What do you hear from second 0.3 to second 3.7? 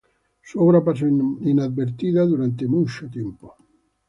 Su obra pasó inadvertida durante mucho tiempo.